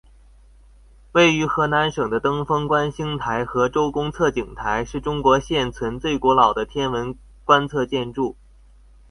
[1.11, 8.35] 位于河南省的登封观星台和周公测景台是中国现存最古老的天文观测建筑。